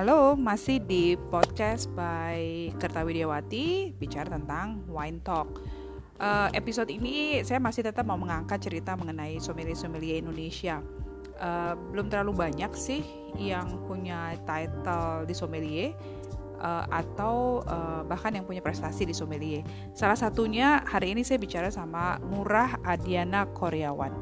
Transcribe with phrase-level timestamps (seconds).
[0.00, 5.60] Halo, masih di podcast by Kerta Widiawati bicara tentang wine talk.
[6.16, 10.80] Uh, episode ini saya masih tetap mau mengangkat cerita mengenai sommelier-sommelier Indonesia.
[11.36, 13.04] Uh, belum terlalu banyak sih
[13.36, 15.92] yang punya title di sommelier
[16.64, 19.60] uh, atau uh, bahkan yang punya prestasi di sommelier.
[19.92, 24.16] Salah satunya hari ini saya bicara sama Murah Adiana Koryawan.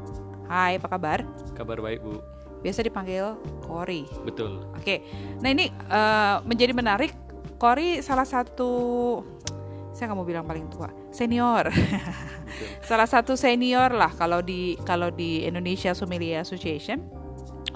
[0.51, 1.23] Hai, apa kabar?
[1.55, 4.03] Kabar baik, Bu biasa dipanggil Kori.
[4.23, 4.65] Betul.
[4.75, 5.03] Oke,
[5.39, 7.11] nah ini uh, menjadi menarik.
[7.59, 8.71] Kori salah satu,
[9.91, 11.67] saya nggak mau bilang paling tua, senior.
[12.89, 17.03] salah satu senior lah kalau di kalau di Indonesia Sommelier Association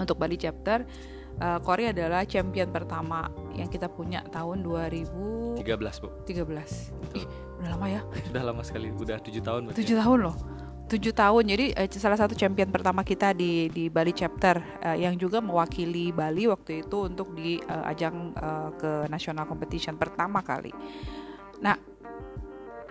[0.00, 0.88] untuk Bali chapter.
[1.34, 3.26] Uh, Kori adalah champion pertama
[3.58, 6.08] yang kita punya tahun 2013 Bu.
[6.22, 7.18] 13.
[7.18, 7.26] Ih,
[7.58, 8.00] udah lama ya?
[8.30, 9.74] Sudah lama sekali, udah tujuh tahun.
[9.74, 10.53] Tujuh tahun loh
[10.94, 15.18] tujuh tahun jadi uh, salah satu champion pertama kita di di Bali chapter uh, yang
[15.18, 20.70] juga mewakili Bali waktu itu untuk di uh, ajang uh, ke national competition pertama kali.
[21.58, 21.74] Nah,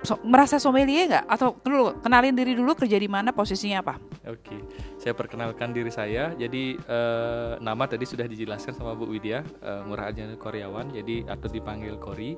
[0.03, 3.95] so, merasa sommelier nggak atau dulu kenalin diri dulu kerja di mana posisinya apa?
[4.27, 4.55] Oke,
[4.99, 6.35] saya perkenalkan diri saya.
[6.35, 11.47] Jadi uh, nama tadi sudah dijelaskan sama Bu Widya uh, Murah Aja Koryawan, jadi atau
[11.47, 12.35] dipanggil Kori.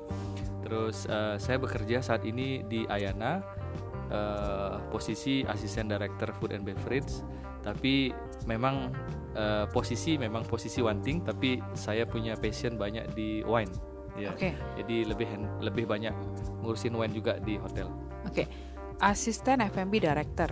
[0.66, 3.38] Terus uh, saya bekerja saat ini di Ayana
[4.10, 7.10] uh, posisi asisten director food and beverage
[7.62, 8.14] tapi
[8.46, 8.94] memang
[9.34, 13.70] uh, posisi memang posisi wanting tapi saya punya passion banyak di wine
[14.16, 14.54] ya okay.
[14.80, 15.28] jadi lebih
[15.60, 16.14] lebih banyak
[16.62, 17.90] ngurusin wine juga di hotel
[18.24, 18.46] oke okay.
[19.02, 20.48] asisten F&B director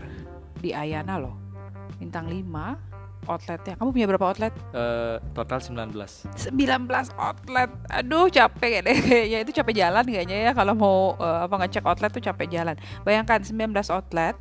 [0.59, 1.37] di Ayana loh
[1.97, 2.94] bintang 5
[3.29, 3.75] outletnya.
[3.77, 4.53] Kamu punya berapa outlet?
[4.71, 5.93] Uh, total 19.
[5.95, 6.55] 19
[7.19, 7.71] outlet.
[7.91, 9.39] Aduh, capek ya deh kayaknya.
[9.45, 12.77] Itu capek jalan kayaknya ya kalau mau uh, apa ngecek outlet tuh capek jalan.
[13.03, 14.35] Bayangkan 19 outlet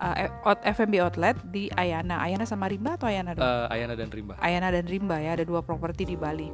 [0.00, 2.20] uh, F&B outlet di Ayana.
[2.20, 3.44] Ayana sama Rimba atau Ayana dong?
[3.44, 4.34] Uh, Ayana dan Rimba.
[4.40, 6.48] Ayana dan Rimba ya, ada dua properti di Bali.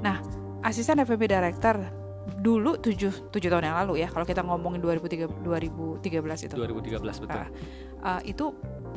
[0.00, 0.20] Nah,
[0.64, 6.50] asisten F&B director dulu 7 7 tahun yang lalu ya kalau kita ngomongin 2013 2013
[6.50, 7.48] itu 2013 betul uh,
[8.02, 8.50] uh, itu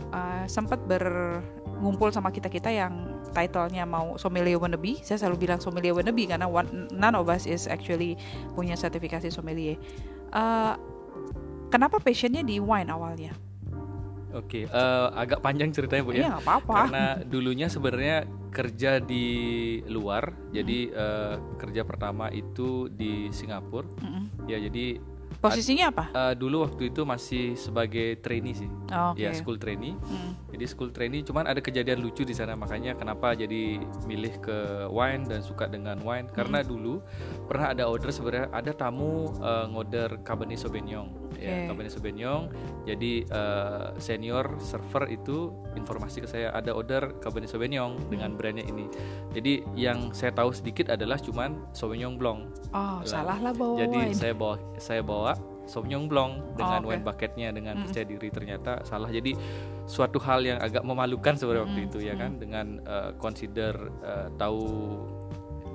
[0.09, 1.37] uh, sempat ber
[1.79, 6.45] ngumpul sama kita kita yang titlenya mau sommelier wannabe saya selalu bilang sommelier wannabe karena
[6.45, 8.19] one, none of us is actually
[8.53, 9.79] punya sertifikasi sommelier
[10.35, 10.75] uh,
[11.71, 13.33] kenapa passionnya di wine awalnya
[14.29, 16.21] Oke, okay, uh, eh, agak panjang ceritanya bu ya.
[16.21, 16.85] Iya apa-apa.
[16.85, 19.25] Karena dulunya sebenarnya kerja di
[19.89, 23.89] luar, jadi uh, kerja pertama itu di Singapura.
[23.97, 24.23] Mm -hmm.
[24.45, 25.01] Ya jadi
[25.39, 26.05] Posisinya apa?
[26.11, 28.67] Uh, dulu waktu itu masih sebagai trainee sih.
[28.91, 29.27] Oh, okay.
[29.27, 29.95] Ya, school trainee.
[29.95, 30.35] Hmm.
[30.51, 34.57] Jadi school trainee cuman ada kejadian lucu di sana makanya kenapa jadi milih ke
[34.91, 36.67] wine dan suka dengan wine karena hmm.
[36.67, 36.99] dulu
[37.47, 41.18] pernah ada order sebenarnya ada tamu uh, ngoder Cabernet Sauvignon.
[41.39, 41.47] Okay.
[41.47, 42.41] Ya, Cabernet Sauvignon.
[42.83, 48.11] Jadi uh, senior server itu informasi ke saya ada order Cabernet Sauvignon hmm.
[48.11, 48.91] dengan brandnya ini.
[49.31, 52.51] Jadi yang saya tahu sedikit adalah cuman Sauvignon Blanc.
[52.75, 54.17] Oh, nah, salah lah bawa Jadi wine.
[54.17, 55.33] saya bawa saya bawa
[55.69, 56.89] Sauvignon Blanc dengan oh, okay.
[56.97, 57.81] wine bucketnya dengan mm.
[57.87, 59.37] percaya diri ternyata salah jadi
[59.85, 61.69] suatu hal yang agak memalukan sebenarnya mm.
[61.69, 64.65] waktu itu ya kan dengan uh, consider uh, tahu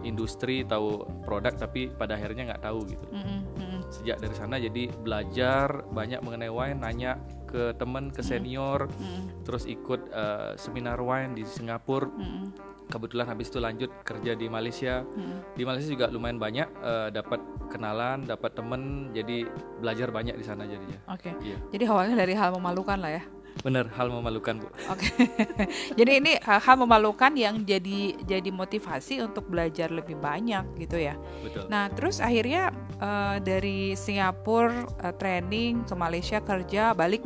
[0.02, 3.53] industri tahu produk tapi pada akhirnya nggak tahu gitu mm.
[3.94, 9.46] Sejak dari sana jadi belajar banyak mengenai wine nanya ke teman ke senior mm.
[9.46, 15.02] terus ikut uh, seminar wine di Singapura mm kebetulan habis itu lanjut kerja di Malaysia
[15.02, 15.56] hmm.
[15.56, 17.40] di Malaysia juga lumayan banyak uh, dapat
[17.72, 19.48] kenalan dapat temen jadi
[19.80, 21.32] belajar banyak di sana jadinya oke okay.
[21.40, 21.56] iya.
[21.72, 23.22] jadi awalnya dari hal memalukan lah ya
[23.62, 25.30] benar hal memalukan bu oke okay.
[25.98, 31.70] jadi ini hal-hal memalukan yang jadi jadi motivasi untuk belajar lebih banyak gitu ya betul
[31.70, 37.22] nah terus akhirnya uh, dari Singapura uh, training ke Malaysia kerja balik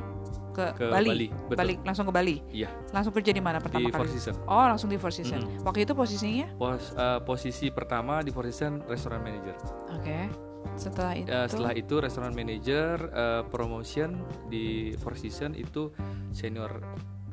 [0.58, 1.26] ke, ke Bali, Bali.
[1.54, 2.36] Balik langsung ke Bali.
[2.50, 2.66] Iya.
[2.90, 4.02] Langsung kerja di mana pertama di kali?
[4.02, 4.34] Four Season.
[4.50, 5.38] Oh, langsung di Four Season.
[5.38, 5.62] Mm -hmm.
[5.62, 6.46] Waktu itu posisinya?
[6.58, 9.54] Pos, uh, posisi pertama di Four Season restoran manager.
[9.94, 10.02] Oke.
[10.02, 10.47] Okay.
[10.76, 14.20] Setelah itu uh, setelah itu restoran manager uh, promotion
[14.50, 15.94] di Four Season itu
[16.34, 16.82] senior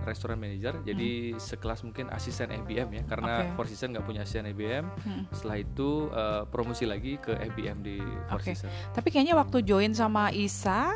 [0.05, 1.41] restoran manager jadi hmm.
[1.41, 3.51] sekelas mungkin asisten FBM ya karena okay.
[3.57, 5.23] Four Season nggak punya asisten FBM hmm.
[5.33, 7.97] setelah itu uh, promosi lagi ke FBM di
[8.29, 8.53] Four okay.
[8.53, 10.93] Season tapi kayaknya waktu join sama Isa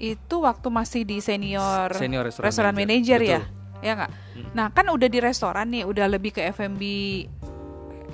[0.00, 3.40] itu waktu masih di senior, senior restoran, restoran manager, manager ya
[3.80, 4.50] ya nggak hmm.
[4.52, 6.82] nah kan udah di restoran nih udah lebih ke F&B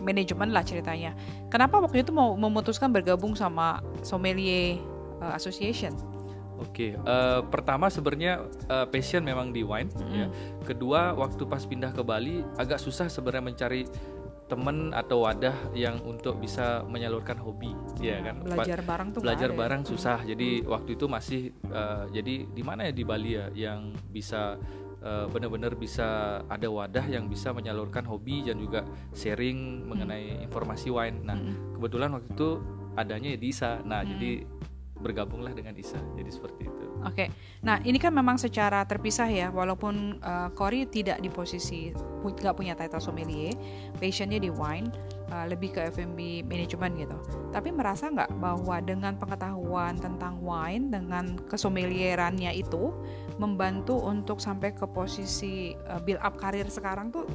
[0.07, 1.19] manajemen lah ceritanya
[1.51, 4.79] kenapa waktu itu mau memutuskan bergabung sama sommelier
[5.19, 5.91] uh, association
[6.57, 7.05] Oke, okay.
[7.05, 10.17] uh, eh, pertama sebenarnya uh, passion memang di wine, mm -hmm.
[10.17, 10.27] ya.
[10.65, 13.85] Kedua, waktu pas pindah ke Bali agak susah sebenarnya mencari
[14.47, 19.57] temen atau wadah yang untuk bisa menyalurkan hobi ya kan belajar bareng tuh belajar ya?
[19.59, 19.89] bareng ya.
[19.91, 24.55] susah jadi waktu itu masih uh, jadi di mana ya di Bali ya yang bisa
[25.03, 31.25] uh, benar-benar bisa ada wadah yang bisa menyalurkan hobi dan juga sharing mengenai informasi wine.
[31.25, 31.77] Nah, hmm.
[31.81, 32.51] kebetulan waktu itu
[32.97, 33.85] adanya di ISA.
[33.85, 34.11] Nah, hmm.
[34.17, 34.31] jadi
[34.97, 36.01] bergabunglah dengan ISA.
[36.17, 36.87] Jadi seperti itu.
[37.05, 37.29] Oke, okay.
[37.61, 41.93] nah ini kan memang secara terpisah ya, walaupun uh, Cory tidak di posisi
[42.27, 43.55] nggak punya title sommelier,
[44.01, 44.89] passionnya di wine,
[45.33, 47.17] uh, lebih ke F&B management gitu.
[47.51, 52.93] Tapi merasa nggak bahwa dengan pengetahuan tentang wine, dengan kesommelierannya itu
[53.37, 57.27] membantu untuk sampai ke posisi uh, build up karir sekarang tuh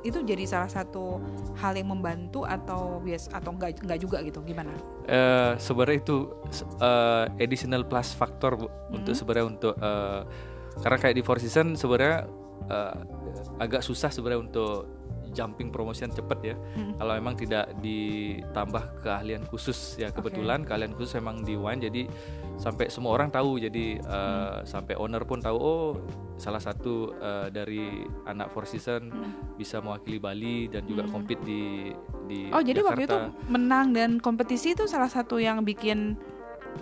[0.00, 1.20] itu jadi salah satu
[1.60, 4.72] hal yang membantu atau bias atau enggak enggak juga gitu gimana?
[5.04, 6.32] Uh, sebenarnya itu
[6.80, 8.96] uh, additional plus factor bu hmm.
[8.96, 10.24] untuk sebenarnya untuk uh,
[10.80, 12.24] karena kayak di Four Seasons sebenarnya
[12.72, 12.96] uh,
[13.60, 14.99] agak susah sebenarnya untuk
[15.30, 16.56] jumping promotion cepet ya.
[16.76, 16.94] Hmm.
[16.98, 20.74] Kalau memang tidak ditambah keahlian khusus ya kebetulan okay.
[20.74, 22.02] keahlian khusus memang di wine jadi
[22.60, 24.68] sampai semua orang tahu jadi uh, hmm.
[24.68, 25.96] sampai owner pun tahu oh
[26.40, 29.56] salah satu uh, dari anak Four Season hmm.
[29.60, 31.12] bisa mewakili Bali dan juga hmm.
[31.12, 31.92] compete di
[32.28, 33.18] di Oh, jadi waktu itu
[33.48, 36.16] menang dan kompetisi itu salah satu yang bikin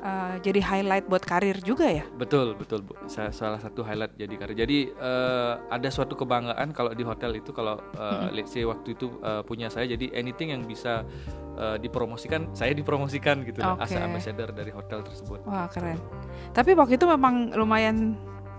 [0.02, 2.04] uh, jadi highlight buat karir juga ya?
[2.16, 4.56] Betul betul bu, saya salah satu highlight jadi karir.
[4.56, 8.36] Jadi uh, ada suatu kebanggaan kalau di hotel itu kalau uh, hmm.
[8.36, 11.02] let's say waktu itu uh, punya saya jadi anything yang bisa
[11.58, 13.84] uh, dipromosikan saya dipromosikan gitu okay.
[13.84, 15.42] as ambassador dari hotel tersebut.
[15.48, 15.98] Wah keren.
[16.54, 18.16] Tapi waktu itu memang lumayan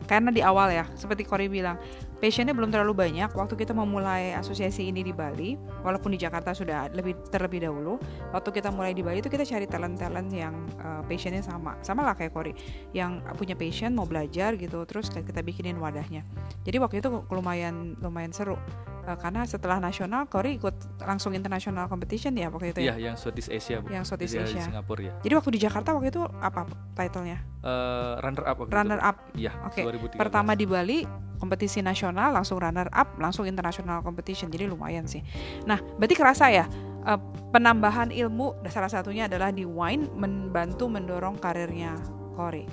[0.09, 1.77] karena di awal ya seperti Kori bilang
[2.19, 3.31] passionnya belum terlalu banyak.
[3.31, 7.97] Waktu kita memulai asosiasi ini di Bali walaupun di Jakarta sudah lebih terlebih dahulu
[8.35, 11.79] waktu kita mulai di Bali itu kita cari talent talent yang uh, passionnya sama.
[11.81, 12.53] Sama lah kayak Kori
[12.91, 16.27] yang punya passion mau belajar gitu terus kita bikinin wadahnya.
[16.67, 18.59] Jadi waktu itu lumayan lumayan seru
[19.09, 22.93] uh, karena setelah nasional Kori ikut langsung international competition ya waktu itu ya?
[22.93, 23.81] Iya, yang Southeast Asia.
[23.81, 23.89] Bu.
[23.89, 24.61] Yang Southeast Asia.
[24.61, 25.13] Di Singapura ya.
[25.25, 27.41] Jadi waktu di Jakarta waktu itu apa titlenya?
[27.65, 29.09] Uh, runner up waktu Runner itu.
[29.09, 29.15] up.
[29.33, 29.81] Iya, Oke.
[29.81, 30.15] Okay.
[30.15, 30.99] Pertama di Bali
[31.39, 35.23] kompetisi nasional langsung runner up langsung international competition jadi lumayan sih
[35.63, 36.67] nah berarti kerasa ya
[37.07, 37.15] uh,
[37.55, 41.95] penambahan ilmu salah satunya adalah di wine membantu mendorong karirnya
[42.35, 42.67] Corey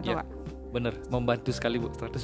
[0.00, 0.24] betul ya.
[0.74, 2.18] Bener, membantu sekali Bu, 100%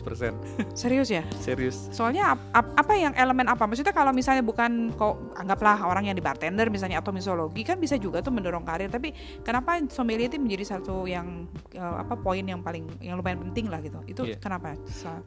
[0.82, 1.22] Serius ya?
[1.38, 3.62] Serius Soalnya ap, ap, apa yang elemen apa?
[3.70, 7.94] Maksudnya kalau misalnya bukan kok anggaplah orang yang di bartender misalnya atau misologi kan bisa
[7.94, 9.14] juga tuh mendorong karir Tapi
[9.46, 11.46] kenapa sommelier itu menjadi satu yang
[11.78, 14.42] uh, apa poin yang paling yang lumayan penting lah gitu Itu yeah.
[14.42, 14.74] kenapa?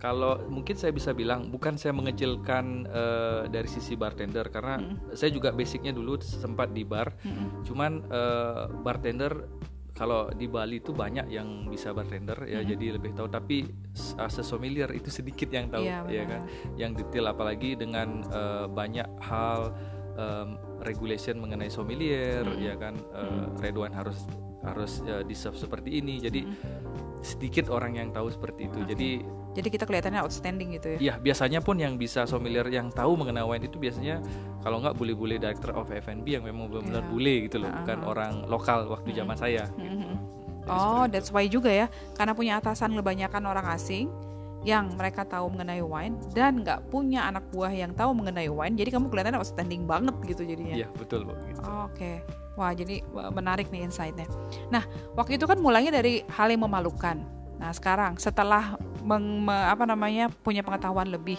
[0.03, 5.15] Kalau mungkin saya bisa bilang bukan saya mengecilkan uh, dari sisi bartender Karena mm.
[5.15, 7.63] saya juga basicnya dulu sempat di bar mm.
[7.63, 9.47] Cuman uh, bartender
[9.93, 12.71] kalau di Bali itu banyak yang bisa bartender ya mm-hmm.
[12.73, 13.57] jadi lebih tahu tapi
[14.17, 16.41] uh, sesomiliar itu sedikit yang tahu yeah, ya kan
[16.75, 19.69] yang detail apalagi dengan uh, banyak hal
[20.17, 22.65] um, regulation mengenai sommelier mm-hmm.
[22.65, 23.61] ya kan uh, mm-hmm.
[23.61, 24.25] Redwan harus
[24.65, 25.21] harus uh,
[25.53, 27.21] seperti ini jadi mm-hmm.
[27.21, 28.89] sedikit orang yang tahu seperti itu okay.
[28.97, 29.09] jadi
[29.53, 30.99] jadi kita kelihatannya outstanding gitu ya.
[30.99, 34.19] Iya, biasanya pun yang bisa sommelier yang tahu mengenai wine itu biasanya
[34.65, 37.11] kalau nggak bule-bule director of F&B yang memang benar-benar yeah.
[37.13, 37.79] bule gitu loh, uh -huh.
[37.85, 40.17] bukan orang lokal waktu zaman saya gitu.
[40.63, 41.87] Oh, that's why juga ya.
[42.15, 44.07] Karena punya atasan kebanyakan orang asing
[44.63, 48.95] yang mereka tahu mengenai wine dan nggak punya anak buah yang tahu mengenai wine jadi
[48.95, 51.59] kamu kelihatannya outstanding banget gitu jadinya iya betul bu gitu.
[51.67, 52.23] oh, oke okay.
[52.55, 53.03] wah jadi
[53.35, 54.23] menarik nih insightnya
[54.71, 54.87] nah
[55.19, 57.27] waktu itu kan mulainya dari hal yang memalukan
[57.63, 61.37] Nah sekarang setelah meng, me, apa namanya punya pengetahuan lebih,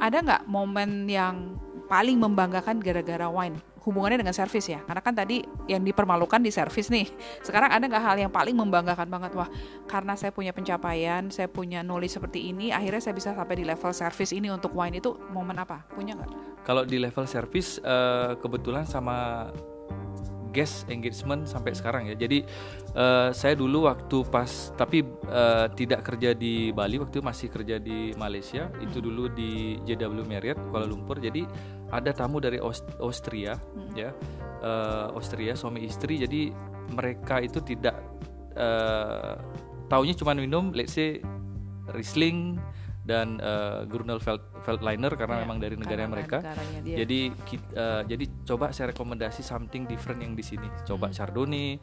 [0.00, 3.60] ada nggak momen yang paling membanggakan gara-gara wine?
[3.86, 7.06] Hubungannya dengan servis ya, karena kan tadi yang dipermalukan di servis nih.
[7.46, 9.46] Sekarang ada nggak hal yang paling membanggakan banget wah?
[9.86, 13.94] Karena saya punya pencapaian, saya punya knowledge seperti ini, akhirnya saya bisa sampai di level
[13.94, 15.86] servis ini untuk wine itu momen apa?
[15.94, 16.30] Punya nggak?
[16.66, 19.46] Kalau di level servis uh, kebetulan sama
[20.56, 22.16] guest engagement sampai sekarang ya.
[22.16, 22.40] Jadi
[22.96, 28.16] uh, saya dulu waktu pas tapi uh, tidak kerja di Bali waktu masih kerja di
[28.16, 28.72] Malaysia.
[28.80, 31.20] Itu dulu di JW Marriott Kuala Lumpur.
[31.20, 31.44] Jadi
[31.92, 33.92] ada tamu dari Aust Austria hmm.
[33.92, 34.16] ya.
[34.64, 36.16] Uh, Austria suami istri.
[36.16, 36.48] Jadi
[36.96, 38.00] mereka itu tidak
[38.56, 39.36] uh,
[39.92, 41.20] taunya cuma minum let's say
[41.92, 42.58] Riesling
[43.06, 46.42] dan uh, Gurnel Feld, Feldliner karena ya, memang dari negara mereka.
[46.82, 50.66] Jadi kita, uh, eh, jadi coba saya rekomendasi something different yang di sini.
[50.82, 51.14] Coba hmm.
[51.14, 51.78] Chardonnay.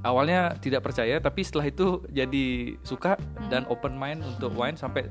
[0.00, 3.52] Awalnya tidak percaya tapi setelah itu jadi suka hmm.
[3.52, 4.60] dan open mind untuk hmm.
[4.62, 5.10] wine sampai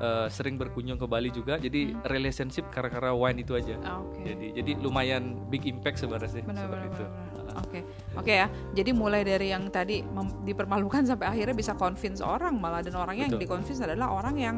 [0.00, 1.58] uh, sering berkunjung ke Bali juga.
[1.58, 2.06] Jadi hmm.
[2.06, 3.76] relationship karena wine itu aja.
[3.82, 4.32] Ah, okay.
[4.32, 7.04] Jadi jadi lumayan big impact sebenarnya sih benar, seperti benar, itu.
[7.04, 7.82] Benar, Oke, okay.
[8.14, 8.46] oke okay ya.
[8.76, 10.02] Jadi mulai dari yang tadi
[10.46, 13.38] dipermalukan sampai akhirnya bisa convince orang malah dan orangnya Betul.
[13.38, 14.56] yang dikonvince adalah orang yang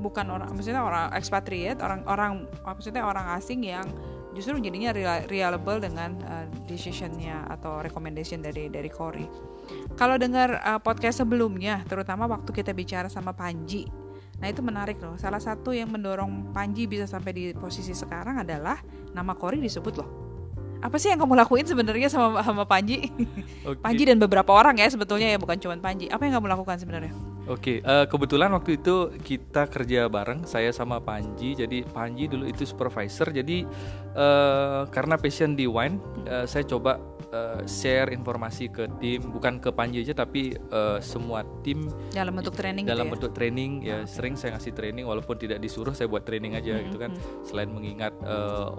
[0.00, 3.86] bukan orang, maksudnya orang expatriate, orang-orang maksudnya orang asing yang
[4.34, 4.90] justru jadinya
[5.30, 9.24] reliable dengan uh, decisionnya atau recommendation dari dari Cory.
[9.96, 13.86] Kalau dengar uh, podcast sebelumnya, terutama waktu kita bicara sama Panji,
[14.42, 15.14] Nah itu menarik loh.
[15.14, 18.76] Salah satu yang mendorong Panji bisa sampai di posisi sekarang adalah
[19.14, 20.23] nama Kori disebut loh.
[20.84, 23.08] Apa sih yang kamu lakuin sebenarnya sama sama Panji?
[23.64, 23.80] Okay.
[23.80, 26.04] Panji dan beberapa orang ya sebetulnya ya bukan cuma Panji.
[26.12, 27.16] Apa yang kamu lakukan sebenarnya?
[27.48, 31.56] Oke, okay, uh, eh, kebetulan waktu itu kita kerja bareng saya sama Panji.
[31.56, 33.32] Jadi Panji dulu itu supervisor.
[33.32, 33.64] Jadi
[34.12, 35.96] uh, karena passion di wine,
[36.28, 37.00] uh, saya coba
[37.32, 42.54] uh, share informasi ke tim bukan ke Panji aja tapi uh, semua tim dalam bentuk
[42.54, 43.12] training dalam gitu ya?
[43.16, 44.12] bentuk training ya okay.
[44.12, 47.42] sering saya ngasih training walaupun tidak disuruh saya buat training aja hmm, gitu kan hmm.
[47.48, 48.76] selain mengingat uh,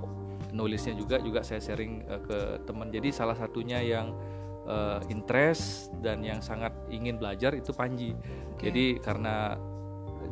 [0.55, 4.15] knowledge-nya juga juga saya sharing uh, ke teman jadi salah satunya yang
[4.65, 8.15] uh, interest dan yang sangat ingin belajar itu Panji
[8.55, 8.71] okay.
[8.71, 9.59] jadi karena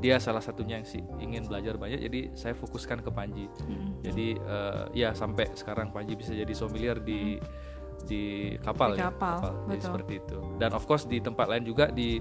[0.01, 4.01] dia salah satunya yang sih ingin belajar banyak jadi saya fokuskan ke Panji hmm.
[4.01, 7.37] jadi uh, ya sampai sekarang Panji bisa jadi sommelier di
[8.03, 9.53] di kapal di ya kapal, kapal.
[9.69, 12.19] Jadi seperti itu dan of course di tempat lain juga di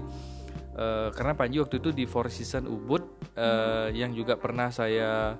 [0.77, 3.87] uh, karena Panji waktu itu di Four Season Ubud uh, hmm.
[3.97, 5.35] yang juga pernah saya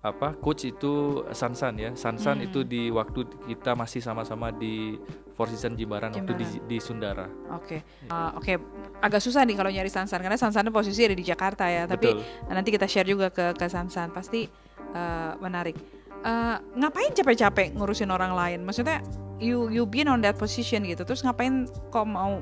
[0.00, 2.46] apa coach itu Sansan ya Sansan hmm.
[2.48, 4.96] itu di waktu kita masih sama-sama di
[5.36, 6.36] Four Season Jimbaran, Jimbaran.
[6.36, 7.24] waktu di, di Sundara.
[7.56, 8.12] Oke, okay.
[8.12, 8.56] uh, oke, okay.
[9.00, 11.88] agak susah nih kalau nyari Sansan karena Sansan posisi ada di Jakarta ya.
[11.88, 12.12] Tapi
[12.52, 14.44] nanti kita share juga ke ke Sansan pasti
[14.92, 15.80] uh, menarik.
[16.20, 18.60] Uh, ngapain capek-capek ngurusin orang lain?
[18.68, 19.00] Maksudnya
[19.40, 22.36] you you been on that position gitu terus ngapain kok mau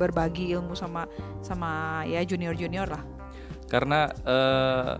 [0.00, 1.04] berbagi ilmu sama
[1.44, 3.04] sama ya junior junior lah
[3.68, 4.96] karena uh,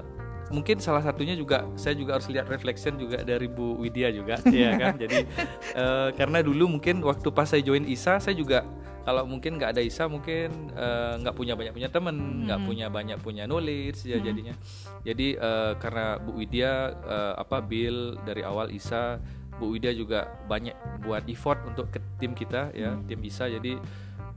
[0.48, 4.76] mungkin salah satunya juga saya juga harus lihat reflection juga dari Bu Widya juga ya
[4.80, 5.28] kan jadi
[5.76, 8.64] uh, karena dulu mungkin waktu pas saya join ISA saya juga
[9.08, 12.68] kalau mungkin nggak ada ISA mungkin eh, nggak uh, punya banyak punya temen nggak hmm.
[12.68, 14.26] punya banyak punya knowledge ya hmm.
[14.28, 14.54] jadinya
[15.00, 19.16] jadi uh, karena Bu Widya uh, apa Bill dari awal ISA
[19.56, 20.76] Bu Widya juga banyak
[21.08, 23.08] buat effort untuk ke tim kita ya hmm.
[23.08, 23.80] tim bisa jadi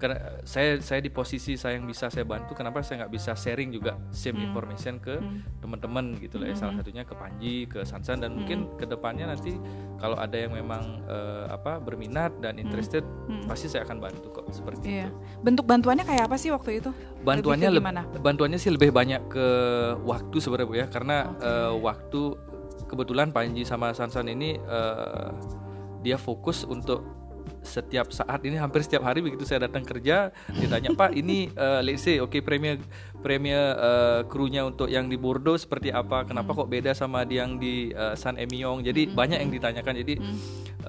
[0.01, 3.69] karena saya saya di posisi saya yang bisa saya bantu kenapa saya nggak bisa sharing
[3.69, 4.45] juga same hmm.
[4.49, 5.61] information ke hmm.
[5.61, 6.61] teman-teman gitu lah ya hmm.
[6.65, 8.37] salah satunya ke Panji ke Sansan dan hmm.
[8.41, 9.53] mungkin ke depannya nanti
[10.01, 12.65] kalau ada yang memang uh, apa berminat dan hmm.
[12.65, 13.45] interested hmm.
[13.45, 15.13] pasti saya akan bantu kok seperti iya.
[15.13, 15.13] itu
[15.45, 16.89] bentuk bantuannya kayak apa sih waktu itu
[17.21, 17.93] bantuannya lebih
[18.25, 19.47] bantuannya sih lebih banyak ke
[20.01, 21.45] waktu sebenarnya ya karena okay.
[21.45, 22.21] uh, eh, waktu
[22.89, 25.29] kebetulan Panji sama Sansan ini uh,
[26.01, 27.20] dia fokus untuk
[27.61, 32.01] setiap saat ini hampir setiap hari begitu saya datang kerja ditanya Pak ini uh, let's
[32.01, 32.81] say oke okay, premier
[33.21, 36.57] premier uh, krunya untuk yang di Bordeaux seperti apa kenapa hmm.
[36.57, 39.13] kok beda sama yang di uh, San Emilion jadi hmm.
[39.13, 40.37] banyak yang ditanyakan jadi hmm.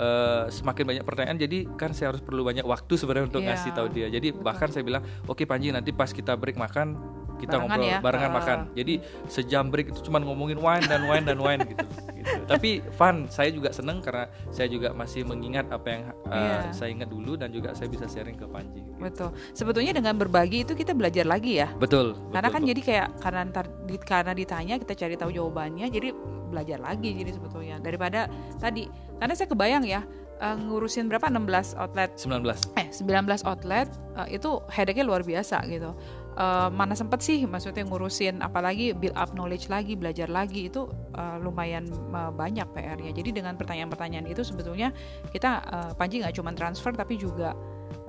[0.01, 3.53] uh, semakin banyak pertanyaan jadi kan saya harus perlu banyak waktu sebenarnya untuk yeah.
[3.53, 4.43] ngasih tahu dia jadi Betul.
[4.43, 6.97] bahkan saya bilang oke okay, Panji nanti pas kita break makan
[7.43, 7.99] kita barengan ngobrol ya?
[7.99, 8.37] barengan uh.
[8.39, 8.95] makan jadi
[9.27, 13.51] sejam break itu cuma ngomongin wine dan wine dan wine gitu, gitu tapi fun saya
[13.51, 16.63] juga seneng karena saya juga masih mengingat apa yang uh, eh, yeah.
[16.71, 18.99] saya ingat dulu dan juga saya bisa sharing ke Panji gitu.
[19.03, 22.71] betul sebetulnya dengan berbagi itu kita belajar lagi ya betul, karena betul, kan betul.
[22.71, 26.09] jadi kayak karena ntar di, karena ditanya kita cari tahu jawabannya jadi
[26.53, 28.29] belajar lagi jadi sebetulnya daripada
[28.61, 28.87] tadi
[29.19, 30.05] karena saya kebayang ya
[30.43, 35.95] uh, ngurusin berapa 16 outlet 19 eh 19 outlet uh, itu headache-nya luar biasa gitu
[36.37, 41.37] uh, mana sempet sih maksudnya ngurusin apalagi build up knowledge lagi belajar lagi itu uh,
[41.41, 44.93] lumayan uh, banyak PR-nya jadi dengan pertanyaan-pertanyaan itu sebetulnya
[45.33, 47.57] kita uh, Panji nggak cuma transfer tapi juga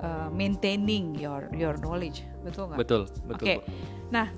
[0.00, 2.24] uh, maintaining your your knowledge.
[2.42, 2.78] Betul nggak?
[2.80, 3.44] Betul betul oke.
[3.44, 3.58] Okay.
[4.08, 4.30] nah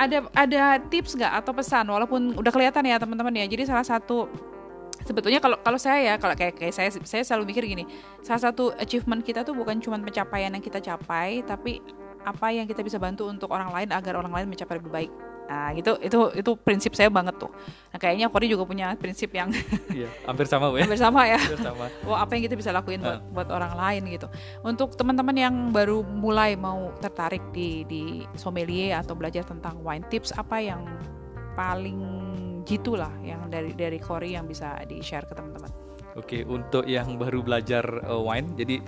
[0.00, 1.86] ada ada tips nggak atau pesan?
[1.90, 3.46] Walaupun udah kelihatan ya teman-teman ya.
[3.46, 4.26] Jadi salah satu
[5.02, 7.84] sebetulnya kalau kalau saya ya kalau kayak kayak saya saya selalu mikir gini.
[8.24, 11.82] Salah satu achievement kita tuh bukan cuma pencapaian yang kita capai tapi
[12.22, 15.12] apa yang kita bisa bantu untuk orang lain agar orang lain mencapai lebih baik
[15.42, 17.50] nah gitu itu itu prinsip saya banget tuh
[17.92, 19.52] nah kayaknya Kori juga punya prinsip yang
[19.92, 21.84] iya, hampir sama ya hampir sama ya hampir sama.
[22.08, 23.22] Wah, apa yang kita bisa lakuin buat uh.
[23.34, 24.30] buat orang lain gitu
[24.64, 30.32] untuk teman-teman yang baru mulai mau tertarik di di sommelier atau belajar tentang wine tips
[30.38, 30.88] apa yang
[31.52, 32.00] paling
[32.64, 35.68] jitu lah yang dari dari Kori yang bisa di share ke teman-teman.
[36.12, 38.84] Oke, untuk yang baru belajar uh, wine, jadi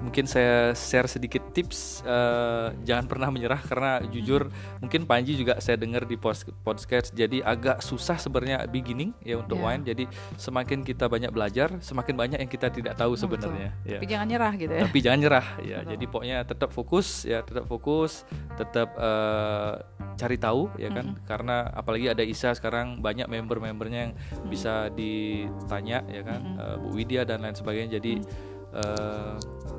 [0.00, 4.48] mungkin saya share sedikit tips uh, jangan pernah menyerah karena jujur
[4.78, 9.66] mungkin Panji juga saya dengar di podcast jadi agak susah sebenarnya beginning ya untuk yeah.
[9.66, 10.04] wine jadi
[10.36, 13.98] semakin kita banyak belajar semakin banyak yang kita tidak tahu sebenarnya ya.
[13.98, 15.90] tapi jangan nyerah gitu ya tapi jangan nyerah ya Betul.
[15.96, 18.12] jadi pokoknya tetap fokus ya tetap fokus
[18.56, 19.80] tetap uh,
[20.16, 21.26] cari tahu ya kan mm -hmm.
[21.28, 24.48] karena apalagi ada Isa sekarang banyak member-membernya yang mm -hmm.
[24.48, 26.62] bisa ditanya ya kan mm -hmm.
[26.62, 28.80] uh, Bu Widya dan lain sebagainya jadi mm -hmm.
[28.80, 29.34] uh,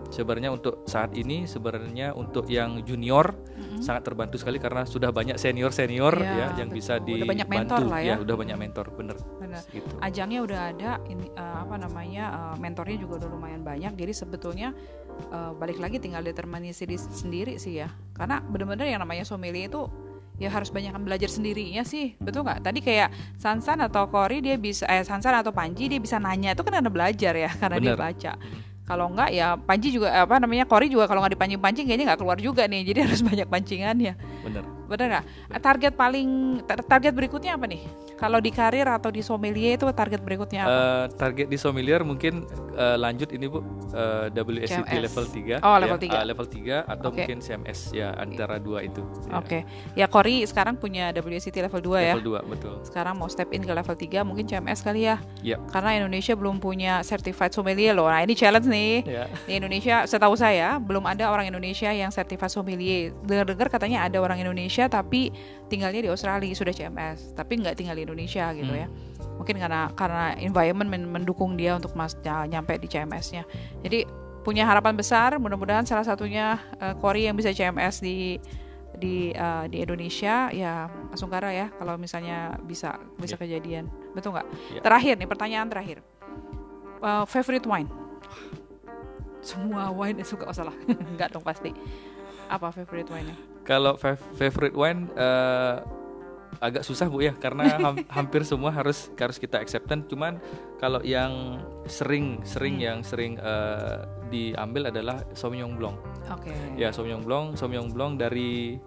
[0.10, 3.84] sebenarnya untuk saat ini sebenarnya untuk yang junior mm-hmm.
[3.84, 6.80] sangat terbantu sekali karena sudah banyak senior senior ya, ya yang betul.
[6.80, 8.08] bisa dibantu udah banyak mentor lah ya.
[8.08, 9.94] ya udah banyak mentor bener bener gitu.
[10.00, 14.70] ajangnya udah ada ini uh, apa namanya uh, mentornya juga udah lumayan banyak jadi sebetulnya
[15.32, 19.86] uh, balik lagi tinggal determinasi sendiri sih ya karena bener-bener yang namanya sommelier itu
[20.38, 23.10] ya harus banyak belajar sendirinya sih betul nggak tadi kayak
[23.42, 26.94] Sansan atau Kori dia bisa eh Sansan atau Panji dia bisa nanya itu kan karena
[26.94, 27.98] belajar ya karena Bener.
[27.98, 28.32] dia baca
[28.88, 32.40] kalau enggak ya Panji juga apa namanya Kori juga kalau nggak dipancing-pancing kayaknya nggak keluar
[32.40, 32.88] juga nih.
[32.88, 34.16] Jadi harus banyak pancingannya.
[34.48, 35.26] Bener bener nggak?
[35.62, 36.30] Target paling
[36.66, 37.84] target berikutnya apa nih?
[38.18, 40.74] Kalau di karir atau di sommelier itu target berikutnya apa?
[40.74, 43.62] Uh, target di sommelier mungkin uh, lanjut ini bu
[43.94, 45.06] uh, eh, WSET CMS.
[45.06, 47.16] level 3 oh level ya, 3 uh, level 3 atau okay.
[47.24, 49.38] mungkin CMS ya antara dua itu ya.
[49.38, 49.48] oke.
[49.48, 49.62] Okay.
[49.94, 52.14] ya Kori sekarang punya WSET level 2 level ya?
[52.18, 52.76] Level 2 betul.
[52.86, 55.22] Sekarang mau step in ke level 3 mungkin CMS kali ya?
[55.42, 55.58] Ya.
[55.70, 58.10] Karena Indonesia belum punya certified sommelier loh.
[58.10, 58.94] Nah ini challenge nih.
[59.08, 59.26] Ya.
[59.50, 63.14] di Indonesia setahu saya belum ada orang Indonesia yang certified sommelier.
[63.26, 65.34] Dengar-dengar katanya ada orang Indonesia tapi
[65.66, 68.84] tinggalnya di Australia sudah CMS tapi nggak tinggal di Indonesia gitu hmm.
[68.86, 68.88] ya.
[69.42, 73.50] Mungkin karena karena environment mendukung dia untuk mas ya, nyampe di CMS-nya
[73.82, 74.06] jadi
[74.46, 78.40] punya harapan besar mudah-mudahan salah satunya uh, Kori yang bisa CMS di
[78.98, 83.42] di uh, di Indonesia ya Asungkara ya kalau misalnya bisa bisa yeah.
[83.44, 83.86] kejadian.
[84.16, 84.48] Betul nggak?
[84.74, 84.84] Yeah.
[84.88, 85.98] terakhir nih pertanyaan terakhir.
[87.04, 87.92] Uh, favorite wine?
[89.48, 90.74] Semua wine suka oh salah.
[91.16, 91.72] Nggak dong pasti
[92.48, 93.36] apa favorite wine-nya?
[93.68, 94.00] Kalau
[94.40, 95.84] favorite wine uh,
[96.58, 100.08] agak susah bu ya karena ha hampir semua harus harus kita acceptance.
[100.08, 100.40] Cuman
[100.80, 102.86] kalau yang sering sering hmm.
[102.88, 106.00] yang sering uh, diambil adalah Sauvignon Blanc.
[106.32, 106.52] Oke.
[106.52, 106.80] Okay.
[106.80, 108.80] Ya Sauvignon Blanc, Sauvignon Blanc dari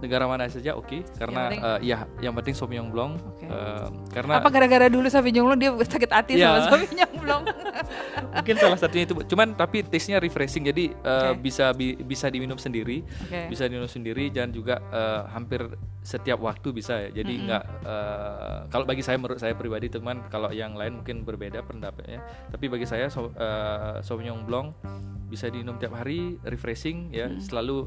[0.00, 3.48] negara mana saja oke okay, karena yang penting, uh, ya yang penting Sauvignon Blanc okay.
[3.52, 6.56] uh, karena apa gara-gara dulu Sauvignon Blanc dia sakit hati ya.
[6.56, 7.44] sama Sauvignon Blanc
[8.30, 11.42] mungkin salah satunya itu cuman tapi taste-nya refreshing jadi uh, okay.
[11.42, 13.50] bisa bi bisa diminum sendiri okay.
[13.50, 15.66] bisa diminum sendiri dan juga uh, hampir
[16.00, 17.90] setiap waktu bisa ya jadi nggak mm -hmm.
[17.90, 22.72] uh, kalau bagi saya menurut saya pribadi teman kalau yang lain mungkin berbeda pendapatnya tapi
[22.72, 24.72] bagi saya so, uh, Sauvignon Blanc
[25.30, 27.44] bisa diminum tiap hari refreshing ya mm -hmm.
[27.44, 27.78] selalu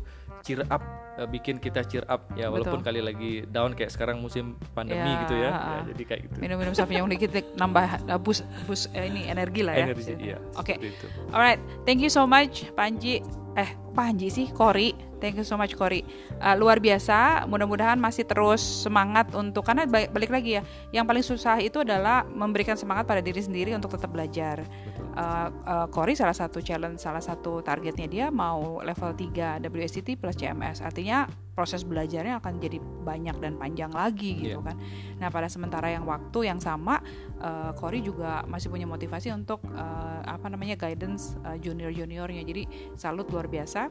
[0.44, 0.84] cheer up
[1.18, 2.28] uh, bikin kita cheer up.
[2.36, 2.88] Ya walaupun Betul.
[2.92, 5.50] kali lagi down kayak sekarang musim pandemi ya, gitu ya.
[5.50, 6.36] ya jadi kayak gitu.
[6.44, 9.86] Minum-minum Sauvignon dikit nambah uh, bus bus uh, ini energi lah ya.
[9.90, 10.38] Energi iya.
[10.60, 10.78] Oke.
[10.78, 10.92] Okay.
[11.32, 13.24] alright thank you so much Panji.
[13.54, 16.04] Eh Panji sih Kori Thank you so much Kori.
[16.44, 17.48] Uh, luar biasa.
[17.48, 20.68] Mudah-mudahan masih terus semangat untuk karena balik, balik lagi ya.
[20.92, 24.68] Yang paling susah itu adalah memberikan semangat pada diri sendiri untuk tetap belajar.
[25.16, 30.36] Uh, uh, Kori salah satu challenge, salah satu targetnya dia mau level 3 WSCT plus
[30.36, 30.84] CMS.
[30.84, 31.24] Artinya
[31.56, 34.68] proses belajarnya akan jadi banyak dan panjang lagi gitu yeah.
[34.68, 34.76] kan.
[35.24, 37.00] Nah pada sementara yang waktu yang sama,
[37.40, 37.72] uh,
[38.04, 42.44] juga masih punya motivasi untuk uh, apa namanya guidance uh, junior juniornya.
[42.44, 42.68] Jadi
[43.00, 43.88] salut luar biasa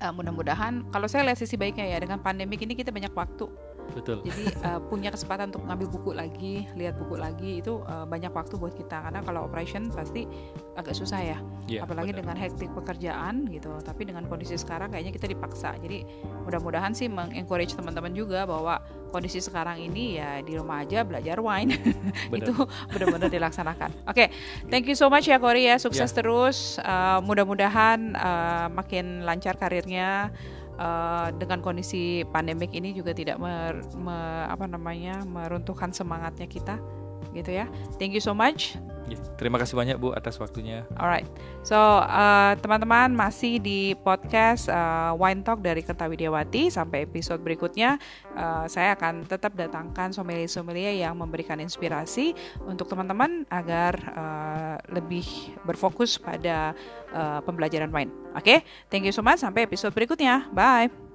[0.00, 3.46] uh, mudah-mudahan kalau saya lihat sisi baiknya ya dengan pandemik ini kita banyak waktu
[3.94, 4.22] Betul.
[4.24, 8.54] Jadi uh, punya kesempatan untuk ngambil buku lagi, lihat buku lagi itu uh, banyak waktu
[8.56, 10.24] buat kita karena kalau operation pasti
[10.78, 11.38] agak susah ya.
[11.66, 12.34] Yeah, Apalagi benar.
[12.34, 13.70] dengan hektik pekerjaan gitu.
[13.82, 15.76] Tapi dengan kondisi sekarang kayaknya kita dipaksa.
[15.78, 16.06] Jadi
[16.46, 21.74] mudah-mudahan sih mengencourage teman-teman juga bahwa kondisi sekarang ini ya di rumah aja belajar wine.
[22.38, 22.54] itu
[22.94, 23.90] benar-benar dilaksanakan.
[24.06, 24.26] Oke, okay,
[24.70, 25.76] thank you so much ya Kori ya.
[25.76, 26.16] Sukses yeah.
[26.16, 26.58] terus.
[26.80, 30.30] Uh, mudah-mudahan uh, makin lancar karirnya
[30.80, 36.80] uh, dengan kondisi pandemik ini juga tidak mer, me, apa namanya meruntuhkan semangatnya kita
[37.36, 37.68] gitu ya.
[38.00, 38.74] Thank you so much.
[39.10, 40.86] Ya, terima kasih banyak Bu atas waktunya.
[40.94, 41.26] Alright,
[41.66, 47.98] so uh, teman-teman masih di podcast uh, Wine Talk dari Kertawidiawati sampai episode berikutnya
[48.38, 55.26] uh, saya akan tetap datangkan sommelier-sommelier yang memberikan inspirasi untuk teman-teman agar uh, lebih
[55.66, 56.70] berfokus pada
[57.10, 58.14] uh, pembelajaran wine.
[58.38, 58.58] Oke, okay?
[58.86, 60.46] thank you so much sampai episode berikutnya.
[60.54, 61.09] Bye.